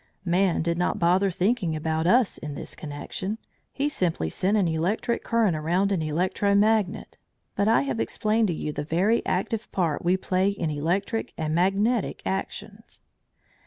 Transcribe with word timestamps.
Man 0.25 0.63
did 0.63 0.79
not 0.79 0.97
bother 0.97 1.29
thinking 1.29 1.75
about 1.75 2.07
us 2.07 2.39
in 2.39 2.55
this 2.55 2.73
connection; 2.75 3.37
he 3.71 3.87
simply 3.87 4.31
sent 4.31 4.57
an 4.57 4.67
electric 4.67 5.23
current 5.23 5.55
around 5.55 5.91
an 5.91 6.01
electro 6.01 6.55
magnet, 6.55 7.19
but 7.55 7.67
I 7.67 7.83
have 7.83 7.99
explained 7.99 8.47
to 8.47 8.53
you 8.55 8.73
the 8.73 8.83
very 8.83 9.23
active 9.27 9.71
part 9.71 10.03
we 10.03 10.17
play 10.17 10.49
in 10.49 10.71
electric 10.71 11.33
and 11.37 11.53
magnetic 11.53 12.23
actions. 12.25 13.03